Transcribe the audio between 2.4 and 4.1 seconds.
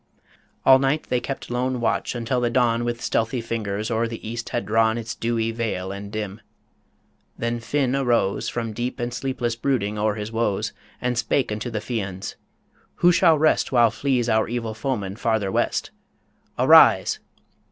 the dawn With stealthy fingers o'er